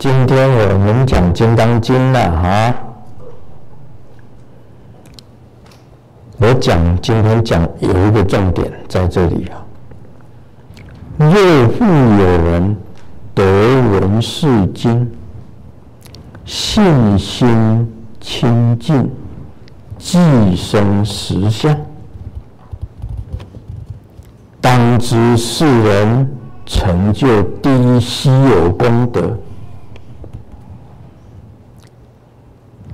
[0.00, 2.74] 今天我们讲《金刚经》了哈。
[6.38, 9.60] 我讲今天讲有一个重点在这里啊。
[11.18, 11.30] 若
[11.68, 12.74] 复有人
[13.34, 15.06] 得闻是经，
[16.46, 17.92] 信心
[18.22, 19.10] 清净，
[19.98, 20.18] 即
[20.56, 21.76] 生实相，
[24.62, 26.26] 当知是人
[26.64, 29.36] 成就第一稀有功德。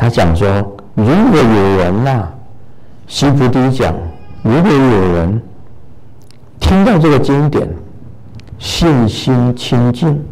[0.00, 0.48] 他讲说，
[0.94, 2.32] 如果有人呐、啊，
[3.06, 3.94] 须菩提讲，
[4.42, 5.42] 如果有人
[6.58, 7.68] 听到这个经典，
[8.58, 10.24] 信心清净，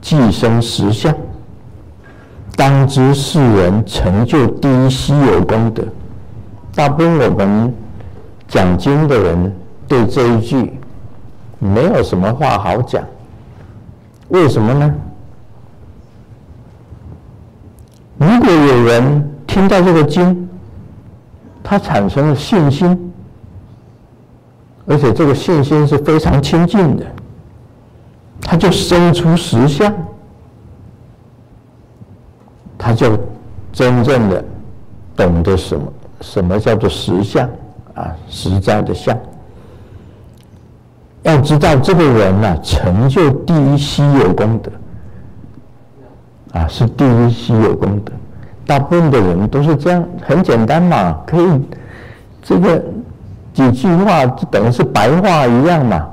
[0.00, 1.14] 即生实相，
[2.56, 5.84] 当知是人成就第一稀有功德。
[6.74, 7.72] 大部分我们
[8.48, 9.54] 讲经的人
[9.86, 10.72] 对这一句
[11.60, 13.00] 没有什么话好讲，
[14.30, 14.92] 为什么呢？
[18.16, 20.48] 如果有人听到这个经，
[21.62, 23.12] 他产生了信心，
[24.86, 27.04] 而且这个信心是非常清净的。
[28.40, 29.92] 他就生出实相，
[32.76, 33.18] 他就
[33.72, 34.44] 真正的
[35.16, 37.48] 懂得什么什么叫做实相
[37.94, 39.16] 啊，实在的相。
[41.22, 44.70] 要知道这个人呐、啊，成就第一稀有功德
[46.54, 48.12] 啊，是第一稀有功德。
[48.66, 51.60] 大部分的人都是这样，很简单嘛，可以
[52.42, 52.82] 这个
[53.52, 56.08] 几句话就等于是白话一样嘛。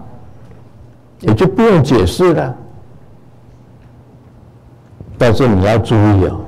[1.20, 2.56] 也就不用解释了，
[5.20, 6.40] 但是你要注意哦，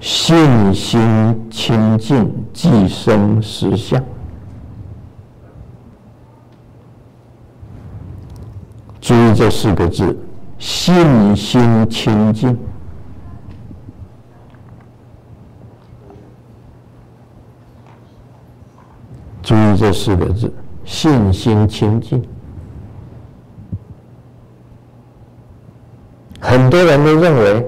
[0.00, 4.00] 信心清净，即生实相。
[9.00, 10.16] 注意这四个字：
[10.62, 12.56] 信心清净。
[19.42, 20.54] 注意这四个字：
[20.84, 22.24] 信心清净。
[26.40, 27.66] 很多人都认为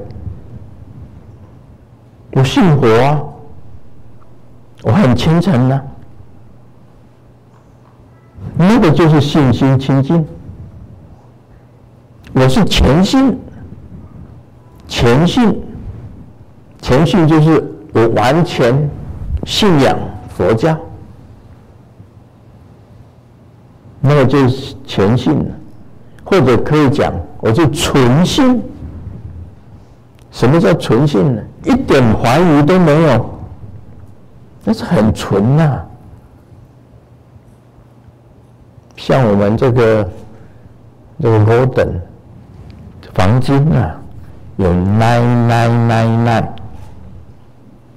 [2.30, 3.20] 我信佛啊，
[4.84, 5.82] 我很虔诚呢，
[8.56, 10.24] 那个就是信心清净。
[12.34, 13.38] 我是虔信，
[14.88, 15.62] 虔信，
[16.82, 18.90] 虔信就是我完全
[19.44, 19.96] 信仰
[20.36, 20.76] 佛教，
[24.00, 25.46] 那个就是虔信了。
[26.24, 28.60] 或者可以讲，我就纯信。
[30.32, 31.42] 什么叫纯信呢？
[31.64, 33.30] 一点怀疑都没有，
[34.64, 35.80] 那是很纯呐、
[38.96, 40.10] 像我们这个
[41.20, 41.66] 这个罗
[43.16, 43.96] 黄金啊，
[44.56, 46.48] 有 nine nine nine nine，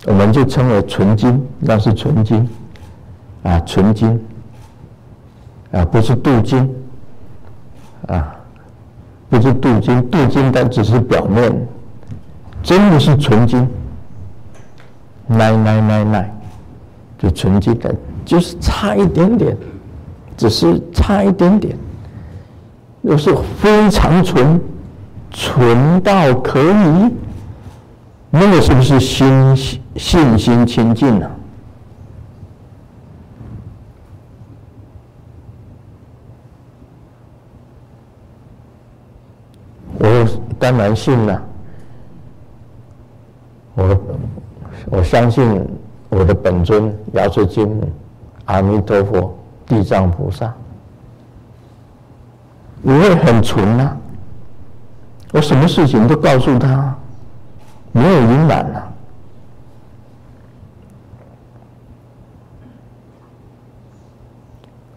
[0.05, 2.47] 我们就称为纯金，那是纯金。
[3.43, 4.19] 啊，纯金。
[5.71, 6.69] 啊，不是镀金。
[8.07, 8.35] 啊，
[9.29, 11.51] 不是镀金，镀金它只是表面，
[12.61, 13.67] 真的是纯金。
[15.29, 16.25] nine nine nine nine，
[17.17, 17.77] 就纯金。
[17.79, 19.57] 的，就是差一点点，
[20.37, 21.77] 只是差一点点，
[23.01, 24.61] 又是非常纯，
[25.31, 27.13] 纯到可以，
[28.29, 29.55] 那个是不是心
[29.95, 31.29] 信心清净呢？
[39.99, 40.27] 我
[40.59, 41.41] 当然信了，
[43.73, 43.99] 我
[44.85, 45.65] 我相信
[46.09, 47.91] 我的本尊药师金母、
[48.45, 50.53] 阿弥陀佛、地藏菩萨，
[52.83, 53.97] 我会很纯啊，
[55.33, 56.95] 我什么事情都告诉他，
[57.91, 58.81] 没有隐瞒呐。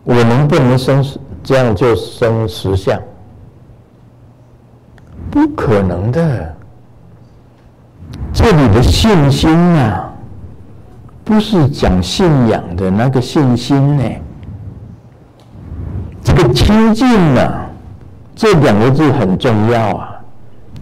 [0.04, 1.04] 我能不能生
[1.42, 3.00] 这样就生实相？
[5.30, 6.56] 不可能的，
[8.32, 10.12] 这里的信心啊，
[11.24, 14.04] 不是讲信仰的那个信心呢。
[16.24, 17.06] 这个清净
[17.36, 17.66] 啊，
[18.34, 20.09] 这两个字很重要啊，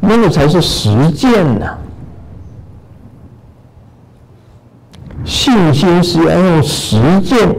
[0.00, 1.76] 那个才是实践呐。
[5.24, 7.54] 信心是要用实践，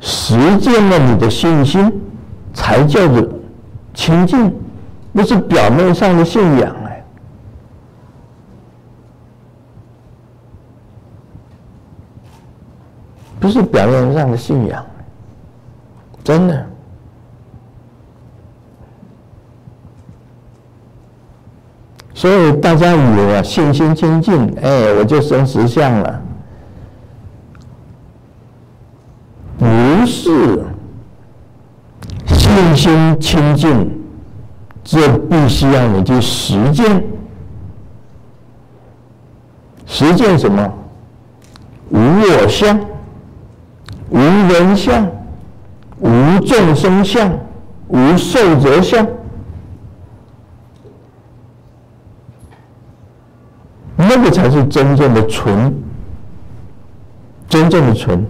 [0.00, 1.92] 实践了你的信心，
[2.52, 3.26] 才叫做。
[3.94, 4.52] 清净，
[5.12, 7.04] 不是表面上的信仰哎，
[13.38, 14.84] 不是表面上的信仰，
[16.24, 16.66] 真的。
[22.16, 26.22] 所以大家以为啊，信心清净，哎，我就生实相了。
[29.58, 29.66] 不
[30.06, 30.64] 是，
[32.28, 34.00] 信心清净，
[34.84, 37.04] 这必须要你去实践。
[39.86, 40.72] 实践什么？
[41.90, 42.78] 无我相，
[44.10, 45.06] 无人相，
[45.98, 46.08] 无
[46.46, 47.32] 众生相，
[47.88, 49.04] 无寿者相。
[53.96, 55.72] 那个才是真正的纯，
[57.48, 58.26] 真正的纯，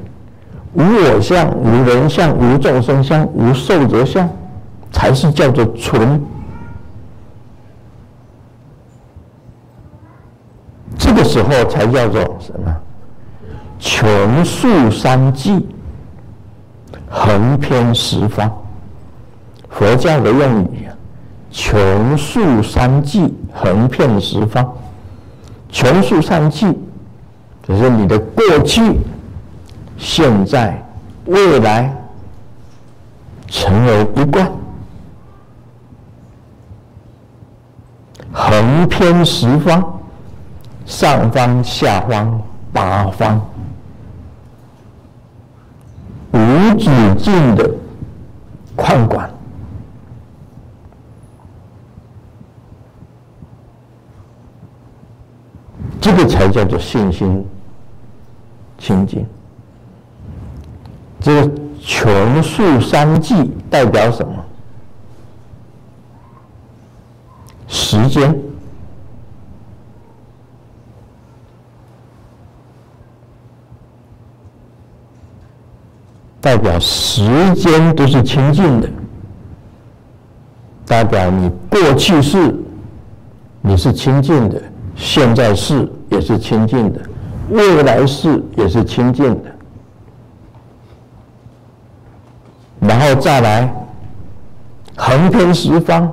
[0.74, 4.28] 无我相，无人相，无众生相，无寿者相，
[4.92, 6.22] 才是叫做纯。
[10.98, 12.76] 这个时候才叫做什么？
[13.78, 15.66] 穷竖三际，
[17.08, 18.50] 横遍十方。
[19.68, 20.94] 佛教的用语啊，
[21.50, 24.72] 穷竖三际，横遍十方。
[25.74, 26.72] 穷竖三际，
[27.66, 28.80] 就是你的过去、
[29.98, 30.80] 现在、
[31.26, 31.92] 未来，
[33.48, 34.48] 成为一贯，
[38.32, 40.00] 横遍十方，
[40.86, 42.40] 上方、下方、
[42.72, 43.40] 八方，
[46.30, 46.38] 无
[46.78, 47.68] 止境的
[48.76, 49.28] 宽广。
[56.26, 57.44] 才叫做信心
[58.78, 59.26] 清净。
[61.20, 61.50] 这个
[61.80, 64.34] 穷竖三际代表什么？
[67.66, 68.36] 时间，
[76.40, 77.22] 代表时
[77.54, 78.88] 间都是清净的，
[80.86, 82.54] 代表你过去是
[83.62, 84.62] 你是清净的。
[84.96, 87.00] 现在是也是清净的，
[87.50, 89.50] 未来世也是清净的，
[92.78, 93.74] 然后再来
[94.96, 96.10] 横天十方，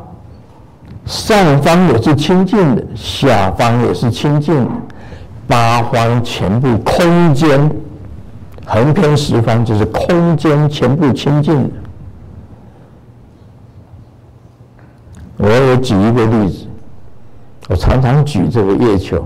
[1.05, 4.71] 上方也是清净的，下方也是清净的，
[5.45, 7.71] 八方全部空间，
[8.65, 11.69] 横天十方就是空间全部清净的。
[15.37, 16.67] 我也举一个例子。
[17.69, 19.25] 我常常举这个月球，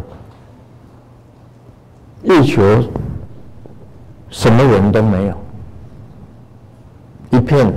[2.26, 2.62] 月球
[4.32, 5.38] 什么人都没有，
[7.30, 7.72] 一片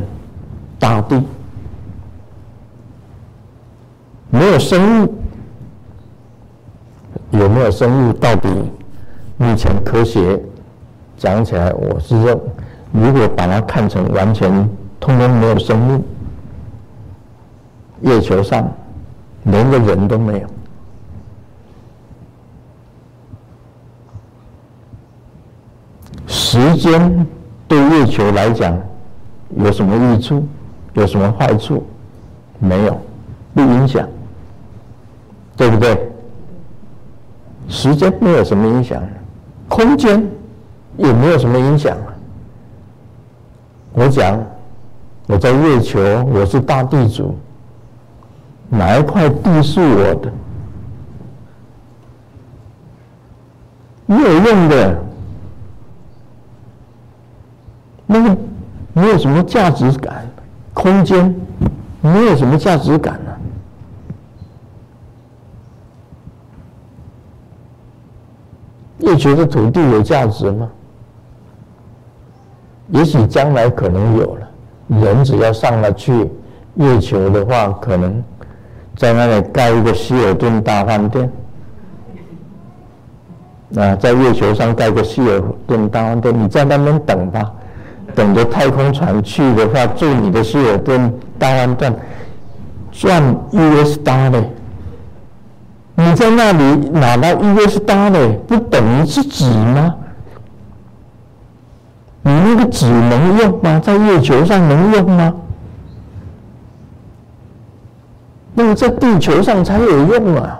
[0.78, 1.22] 大地，
[4.30, 5.14] 没有生物，
[7.30, 8.12] 有没有生物？
[8.14, 8.48] 到底
[9.36, 10.40] 目前科学
[11.18, 12.40] 讲起来，我是认，
[12.90, 14.50] 如果把它看成完全
[14.98, 16.02] 通通没有生物，
[18.00, 18.66] 月球上
[19.44, 20.48] 连个人都没有。
[26.50, 27.26] 时间
[27.66, 28.74] 对月球来讲
[29.58, 30.48] 有什么益处？
[30.94, 31.86] 有什么坏处？
[32.58, 32.98] 没有，
[33.52, 34.08] 不影响，
[35.58, 36.10] 对不对？
[37.68, 38.98] 时间没有什么影响，
[39.68, 40.26] 空间
[40.96, 41.94] 也没有什么影响。
[43.92, 44.42] 我讲，
[45.26, 46.00] 我在月球，
[46.32, 47.36] 我是大地主，
[48.70, 50.32] 哪一块地是我的？
[54.06, 55.02] 没有用的。
[58.10, 58.34] 那个
[58.94, 60.26] 没什么价值感，
[60.72, 61.34] 空间
[62.00, 63.36] 没有什么价值感呢、啊。
[69.00, 70.70] 月球的土地有价值吗？
[72.90, 74.48] 也许将来可能有了，
[74.88, 76.30] 人只要上了去
[76.76, 78.24] 月球的话，可能
[78.96, 81.30] 在那里盖一个希尔顿大饭店。
[83.76, 87.52] 啊，在月球上盖个希尔顿大饭店，你在那边等吧。
[88.18, 91.96] 等着太空船去的话，住你的希尔顿大饭店，
[92.90, 93.22] 赚
[93.52, 94.42] US dollar。
[95.94, 99.94] 你在那里拿到 US dollar，不等于是纸吗？
[102.22, 103.78] 你那个纸能用吗？
[103.78, 105.32] 在月球上能用吗？
[108.52, 110.58] 那么在地球上才有用啊！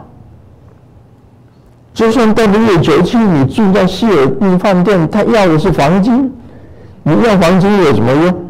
[1.93, 6.33] 就算到了月球去，你住在希尔顿饭店，他要的是黄金。
[7.09, 8.45] 你要黄金有什么用？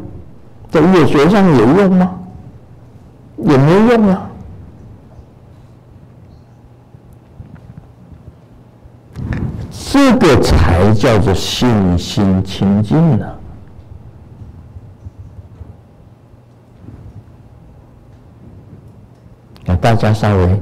[0.69, 2.15] 在月球上有用吗？
[3.39, 4.25] 也没用啊。
[9.71, 13.27] 这个才叫做信心清净呢。
[19.65, 20.61] 那大家稍微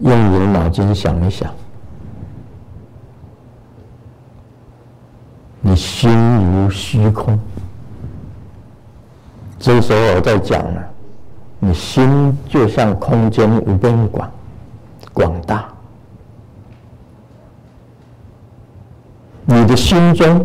[0.00, 1.50] 用你的脑筋想一想，
[5.62, 6.10] 你心
[6.52, 7.38] 如虚空。
[9.58, 10.82] 这个时候我在讲了，
[11.60, 14.30] 你心就像空间无边广
[15.12, 15.68] 广大，
[19.44, 20.44] 你的心中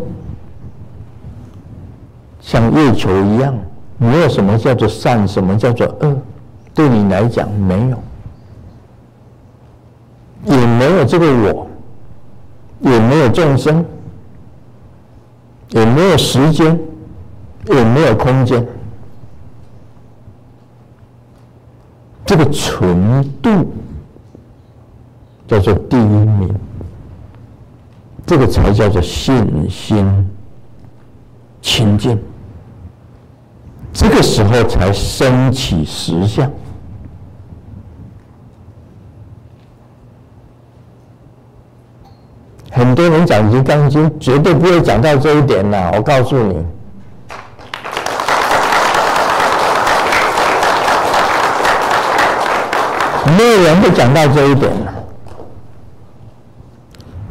[2.40, 3.52] 像月球一样，
[3.98, 6.16] 没有什么叫做善，什么叫做恶，
[6.72, 7.98] 对你来讲没有。
[10.44, 11.66] 也没有这个我，
[12.80, 13.84] 也没有众生，
[15.70, 16.78] 也没有时间，
[17.66, 18.66] 也没有空间。
[22.24, 23.72] 这个纯度
[25.46, 26.54] 叫做第一名，
[28.26, 30.28] 这个才叫做信心
[31.62, 32.18] 清净。
[33.92, 36.50] 这个时候才升起实相。
[42.78, 45.90] 很多人讲《金刚经》，绝对不会讲到这一点呐！
[45.96, 46.64] 我告诉你，
[53.36, 54.70] 没有人会讲到这一点。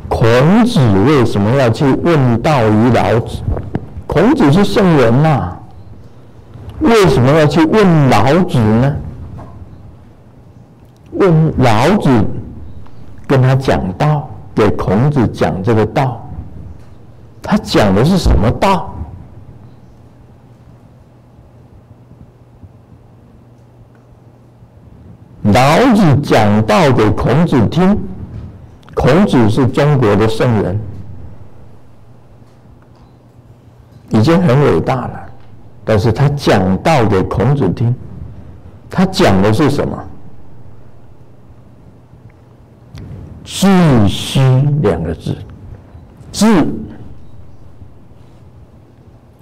[0.09, 3.41] 孔子为什么要去问道于老子？
[4.05, 5.55] 孔子是圣人呐，
[6.81, 8.93] 为什么要去问老子呢？
[11.13, 12.09] 问老子，
[13.25, 14.16] 跟他讲道。
[14.57, 16.19] 给孔子讲这个道，
[17.43, 18.91] 他讲的是什么道？
[25.43, 27.95] 老子讲道给孔子听，
[28.95, 30.79] 孔子是中国的圣人，
[34.09, 35.19] 已经很伟大了。
[35.85, 37.93] 但是他讲道给孔子听，
[38.89, 40.03] 他讲的是什么？
[43.49, 43.65] 自
[44.09, 44.41] 虚
[44.81, 45.35] 两个字，
[46.33, 46.45] 自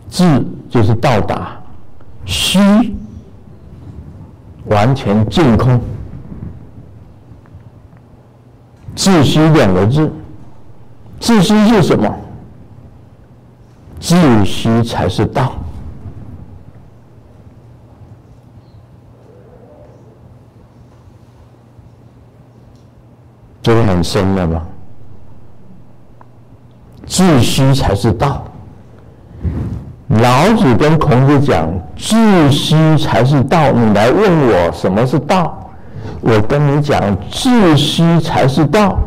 [0.08, 1.60] 自就是到达，
[2.24, 2.60] 虚
[4.66, 5.82] 完全净空。
[8.96, 10.10] 自虚两个字，
[11.20, 12.16] 自虚是什么？
[14.00, 15.54] 自虚才是道。
[23.66, 24.62] 这个很深了吧？
[27.08, 28.44] 自虚才是道。
[30.08, 31.68] 老子跟孔子讲，
[31.98, 33.72] 自虚才是道。
[33.72, 35.68] 你来问我什么是道？
[36.22, 39.00] 我跟你讲，自虚才是道。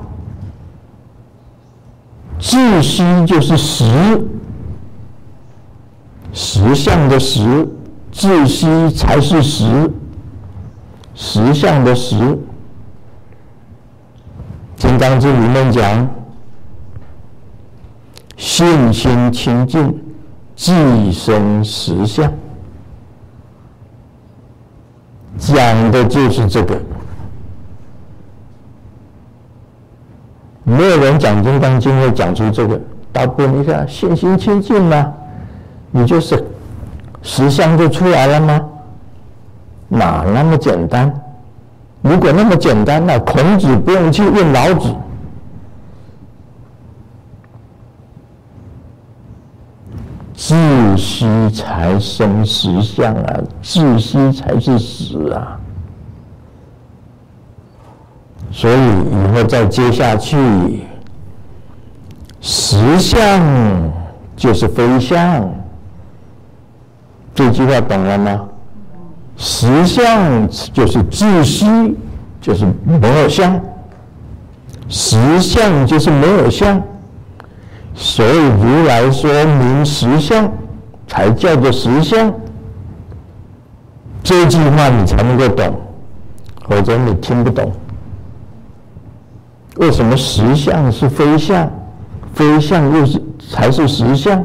[2.41, 3.85] 自虚就是实，
[6.33, 7.69] 实相的实，
[8.11, 9.88] 自虚才是实，
[11.15, 12.17] 实相的实。
[14.99, 16.09] 《金刚经》里面讲，
[18.37, 19.97] 信心清净，
[20.57, 22.28] 即生实相，
[25.38, 26.76] 讲的就是这个。
[30.64, 32.81] 没有人讲《金刚经》会讲出这个。
[33.12, 35.14] 大部分你看，信心清净嘛，
[35.93, 36.45] 你就是
[37.23, 38.69] 实相就出来了吗？
[39.87, 41.09] 哪那么简单？
[42.02, 44.95] 如果那么简单，那孔子不用去问老子。
[50.35, 50.55] 自
[50.97, 55.59] 私才生实相啊，自私才是死啊。
[58.50, 60.85] 所以以后再接下去，
[62.40, 63.43] 实相
[64.37, 65.50] 就是非相。
[67.35, 68.49] 这句话懂了吗？
[69.38, 71.64] 实相就是自虚，
[72.40, 73.59] 就是没有相。
[74.90, 76.83] 实相就是没有相，
[77.95, 80.50] 所以如来说明实相，
[81.07, 82.33] 才叫做实相。
[84.23, 85.75] 这句话你才能够懂，
[86.66, 87.71] 否则你听不懂。
[89.76, 91.71] 为什么实相是非相，
[92.35, 94.45] 非相又是才是实相？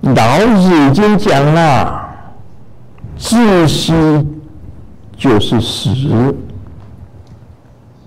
[0.00, 1.99] 老子已经讲了。
[3.20, 3.92] 自虚
[5.16, 6.34] 就是实，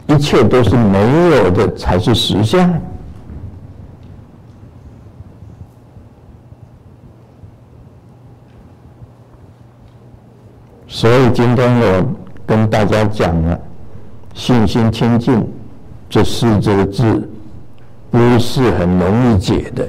[0.08, 2.74] 一切都是没有的，才是实相。
[10.88, 12.06] 所以今天我
[12.46, 13.58] 跟大家讲了，
[14.34, 15.48] 信心清净
[16.10, 17.30] 这四这个字，
[18.10, 19.88] 不是很容易解的。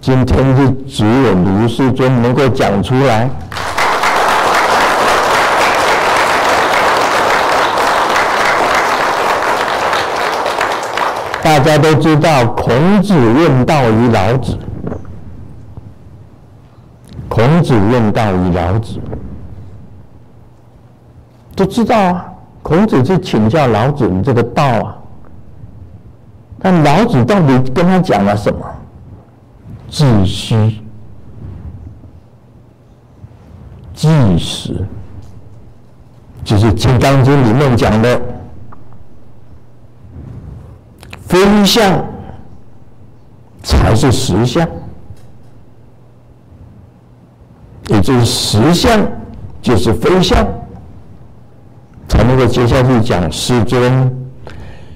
[0.00, 3.28] 今天就只有卢师尊能够讲出来。
[11.42, 14.56] 大家都知道，孔子问道于老子。
[17.28, 19.00] 孔子问道于老子，
[21.56, 22.26] 都知道啊。
[22.62, 24.96] 孔子去请教老子你这个道啊，
[26.58, 28.60] 但老子到底跟他讲了什么？
[29.88, 30.82] 自虚，
[33.94, 34.86] 计时，
[36.44, 38.20] 就是《金刚经》里面讲的。
[41.30, 42.04] 非相
[43.62, 44.68] 才是实相，
[47.86, 49.00] 也就是实相
[49.62, 50.44] 就是非相，
[52.08, 54.12] 才能够接下去讲世尊，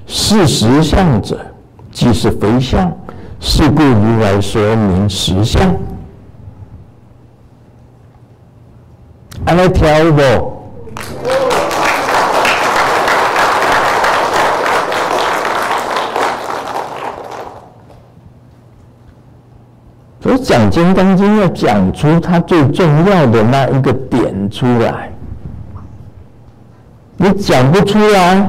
[0.08, 1.38] 是实相者，
[1.92, 2.92] 即是非相，
[3.38, 5.72] 是故如来说明实相。
[9.44, 10.52] 安来听有
[20.38, 25.10] 讲《金刚经》要讲出它最重要的那一个点出来，
[27.16, 28.48] 你讲不出来，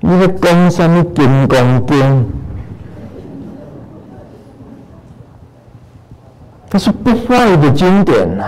[0.00, 1.98] 你在讲什么《金刚经》？
[6.70, 8.44] 它是不坏的经典呐，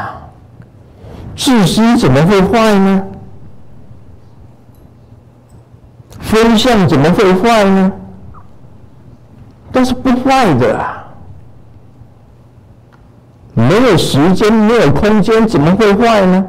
[1.36, 3.04] 自私怎么会坏呢？
[6.18, 7.92] 非相怎么会坏呢？
[9.72, 10.99] 但是不坏的啊，
[13.54, 16.46] 没有时间，没有空间，怎么会坏呢？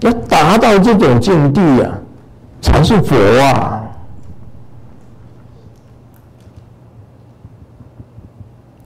[0.00, 1.92] 要达到这种境地啊，
[2.60, 3.82] 才是佛啊！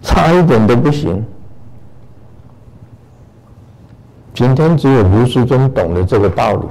[0.02, 1.24] 差一点都不行。
[4.34, 6.66] 今天只有卢师尊懂得这个道理。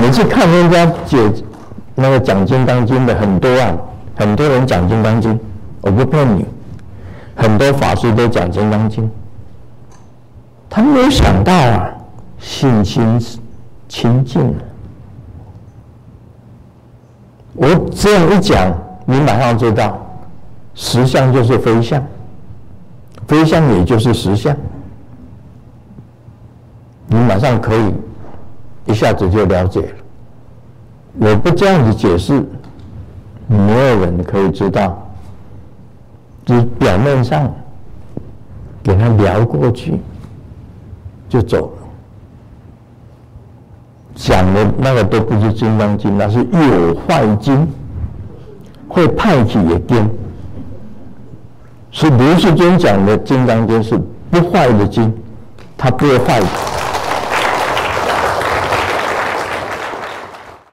[0.00, 1.18] 你去看人家解
[1.94, 3.76] 那个讲《金刚经》的很多啊，
[4.16, 5.32] 很多人讲《金刚经》，
[5.80, 6.44] 我不骗你，
[7.36, 9.04] 很多法师都讲《金刚经》，
[10.68, 11.88] 他没有想到啊，
[12.38, 13.20] 信心
[13.88, 14.54] 清净。
[17.54, 18.72] 我这样一讲，
[19.06, 19.96] 你马上知道，
[20.74, 22.02] 实相就是非相，
[23.28, 24.56] 非相也就是实相，
[27.06, 27.94] 你马上可以。
[28.86, 30.03] 一下子就了解了。
[31.18, 32.44] 我不这样子解释，
[33.46, 35.00] 没有人可以知道。
[36.44, 37.50] 就表面上
[38.82, 39.98] 给他聊过去，
[41.28, 41.78] 就走了。
[44.14, 47.66] 讲的那个都不是《金刚经》，那是有坏经，
[48.88, 50.08] 会派去也经。
[51.90, 53.98] 是卢世尊讲的《金刚经》是
[54.30, 55.12] 不坏的经，
[55.78, 56.42] 它不会坏。